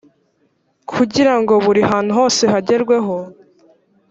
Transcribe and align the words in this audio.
kugira 0.91 1.33
ngo 1.39 1.53
buri 1.65 1.81
hantu 1.91 2.11
hose 2.19 2.43
hagerweho 2.53 3.15